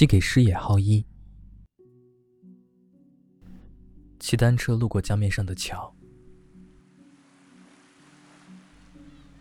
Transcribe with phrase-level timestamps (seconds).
[0.00, 1.04] 寄给师野浩一。
[4.18, 5.94] 骑单车路过江面上的桥，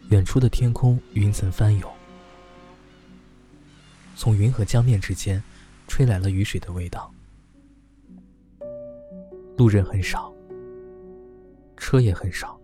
[0.10, 1.90] 远处的天空云层翻涌，
[4.18, 5.42] 从云和江面之间
[5.88, 7.10] 吹来了雨水的味道。
[9.56, 10.30] 路人很少，
[11.78, 12.60] 车也很少，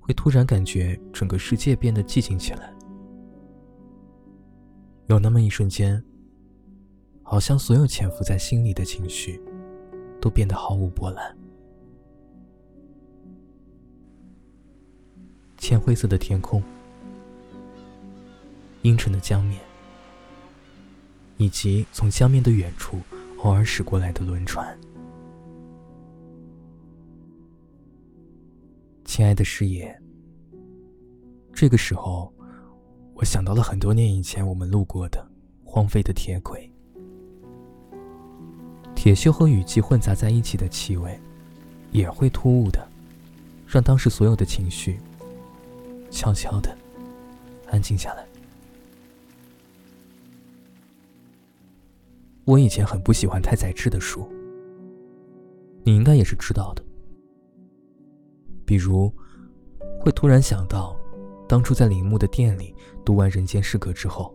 [0.00, 2.74] 会突然感觉整个世界变得寂静起来。
[5.08, 6.02] 有那么一瞬间。
[7.30, 9.38] 好像所有潜伏在心里的情绪，
[10.18, 11.36] 都变得毫无波澜。
[15.58, 16.62] 浅灰色的天空，
[18.80, 19.60] 阴沉的江面，
[21.36, 22.98] 以及从江面的远处
[23.42, 24.74] 偶尔驶过来的轮船。
[29.04, 29.94] 亲爱的师爷，
[31.52, 32.32] 这个时候，
[33.18, 35.26] 我想到了很多年以前我们路过的
[35.64, 36.70] 荒废的铁轨。
[38.94, 41.18] 铁锈和雨季混杂在一起的气味，
[41.90, 42.88] 也会突兀的，
[43.66, 45.00] 让当时所有的情绪
[46.12, 46.76] 悄悄的
[47.66, 48.24] 安静下来。
[52.44, 54.28] 我以前很不喜欢太宰治的书，
[55.82, 56.84] 你应该也是知道的。
[58.64, 59.12] 比如，
[60.00, 60.96] 会突然想到，
[61.48, 62.74] 当初在铃木的店里
[63.06, 64.34] 读完《人间失格》之后，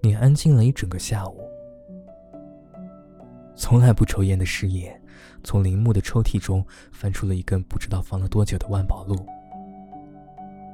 [0.00, 1.40] 你安静了一整个下午。
[3.56, 4.98] 从来不抽烟的师爷，
[5.42, 9.16] 从铃木的抽屉中翻出了一根不知道放了多久的万宝路，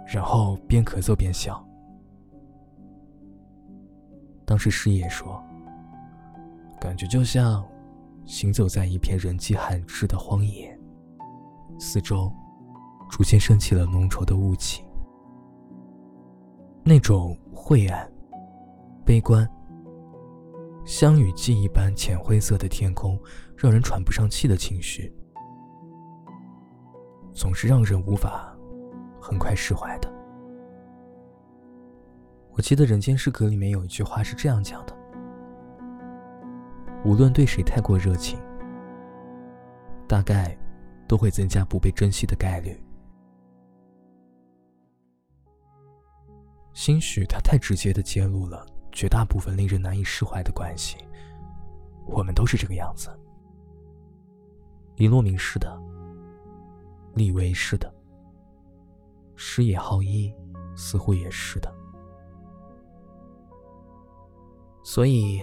[0.07, 1.67] 然后边咳嗽边笑。
[4.45, 5.43] 当时师爷说
[6.79, 7.67] ：“感觉就像
[8.27, 10.79] 行走在一片人迹罕至的荒野，
[11.79, 12.31] 四周
[13.09, 14.85] 逐渐升起了浓稠的雾气，
[16.85, 18.13] 那种晦暗、
[19.05, 19.49] 悲观。”
[20.85, 23.19] 像雨季一般浅灰色的天空，
[23.57, 25.11] 让人喘不上气的情绪，
[27.33, 28.55] 总是让人无法
[29.19, 30.13] 很快释怀的。
[32.51, 34.95] 我记得《人间失格》里面有一句话是这样讲的：
[37.03, 38.39] 无论对谁太过热情，
[40.07, 40.55] 大概
[41.09, 42.79] 都会增加不被珍惜的概率。
[46.75, 48.67] 兴许他太直接的揭露了。
[48.93, 50.97] 绝大部分令人难以释怀的关系，
[52.07, 53.11] 我们都是这个样子。
[54.95, 55.77] 李洛明是的，
[57.15, 57.93] 李维是的，
[59.35, 60.33] 师野浩一
[60.77, 61.69] 似乎也是的。
[64.85, 65.43] 所以，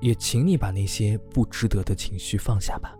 [0.00, 2.94] 也请你把那些不值得的情绪放下吧。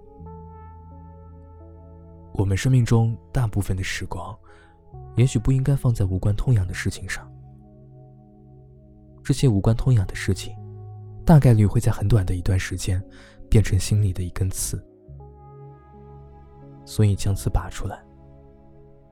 [2.32, 4.34] 我们生命中大部分的时光，
[5.14, 7.30] 也许不应该放在无关痛痒的事情上。
[9.28, 10.56] 这些无关痛痒的事情，
[11.22, 12.98] 大概率会在很短的一段时间，
[13.50, 14.82] 变成心里的一根刺。
[16.86, 18.02] 所以将刺拔出来，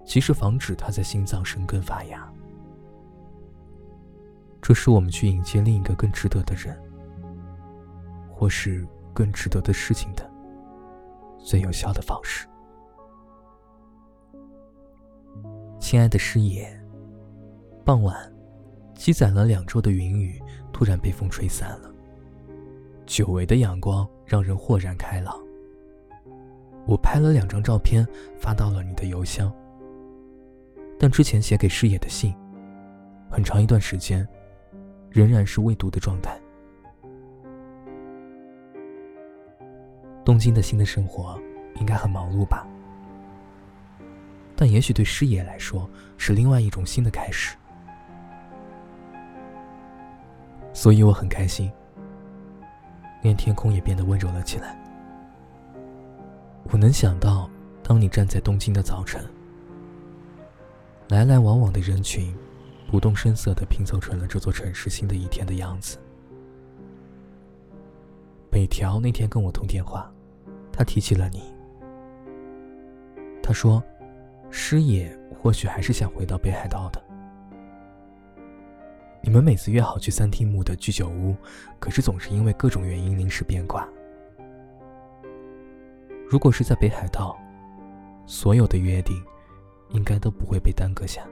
[0.07, 2.27] 即是防止它在心脏生根发芽。
[4.63, 6.75] 这是我们去迎接另一个更值得的人，
[8.33, 10.27] 或是更值得的事情的
[11.37, 12.49] 最有效的方式。
[15.79, 16.67] 亲爱的师爷，
[17.85, 18.35] 傍晚。
[18.97, 20.43] 积攒了两周的云雨
[20.73, 21.91] 突然被风吹散了，
[23.05, 25.39] 久违的阳光让人豁然开朗。
[26.87, 28.07] 我拍了两张照片
[28.39, 29.53] 发到了你的邮箱，
[30.99, 32.35] 但之前写给师爷的信，
[33.31, 34.27] 很长一段时间
[35.11, 36.37] 仍然是未读的状态。
[40.25, 41.41] 东京的新的生活
[41.77, 42.67] 应该很忙碌吧？
[44.57, 47.57] 但也许对师爷来说是另外一种新的开始。
[50.87, 51.69] 所以我很开心，
[53.21, 54.81] 连天空也变得温柔了起来。
[56.71, 57.51] 我能想到，
[57.83, 59.21] 当你站在东京的早晨，
[61.09, 62.33] 来来往往的人群，
[62.89, 65.99] 不动声色地拼凑成了这座城市新的一天的样子。
[68.49, 70.09] 北条那天跟我通电话，
[70.73, 71.53] 他提起了你。
[73.43, 73.83] 他说，
[74.51, 75.13] 师爷
[75.43, 77.06] 或许还是想回到北海道的。
[79.27, 81.35] 你们每次约好去三厅木的居酒屋，
[81.81, 83.85] 可是总是因为各种原因临时变卦。
[86.31, 87.37] 如果是在北海道，
[88.25, 89.21] 所有的约定
[89.89, 91.23] 应该都不会被耽搁下。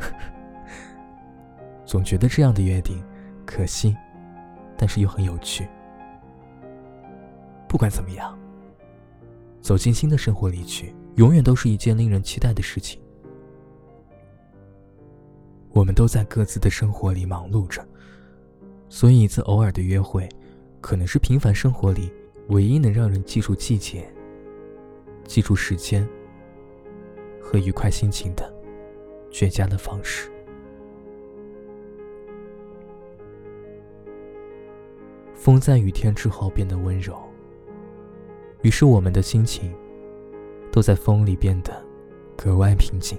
[1.86, 3.00] 总觉得这样的约定
[3.46, 3.96] 可惜，
[4.76, 5.68] 但是又很有趣。
[7.68, 8.36] 不管怎么样，
[9.62, 13.00] 走进新的生活里去，永远都是一件令人期待的事情。
[15.78, 17.86] 我们都在各自的生活里忙碌着，
[18.88, 20.28] 所以一次偶尔的约会，
[20.80, 22.12] 可能是平凡生活里
[22.48, 24.12] 唯一能让人记住季节、
[25.24, 26.04] 记住时间
[27.40, 28.52] 和愉快心情的
[29.30, 30.28] 绝佳的方式。
[35.32, 37.16] 风在雨天之后变得温柔，
[38.62, 39.72] 于是我们的心情
[40.72, 41.72] 都在风里变得
[42.36, 43.16] 格外平静。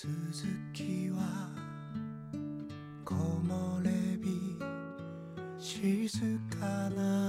[0.00, 0.14] 続
[0.72, 1.50] きは
[3.04, 3.90] 木漏れ
[4.22, 4.56] 日
[5.58, 7.27] 静かな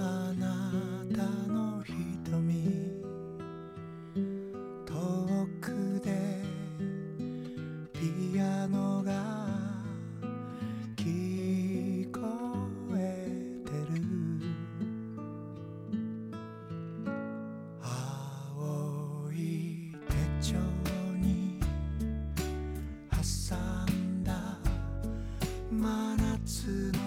[26.50, 26.99] 次